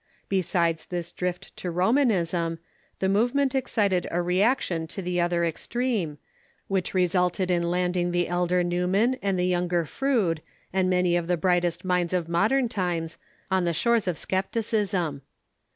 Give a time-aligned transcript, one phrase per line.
[0.29, 2.57] Besides this drift to Romanism,
[2.97, 6.17] the movement excited a reaction to the other extreme,
[6.71, 10.41] Avhich resulted in landing the elder Newman and the younger Froude,
[10.73, 13.19] and many of the brightest minds of modern times,
[13.51, 15.21] on the shores of scepticism.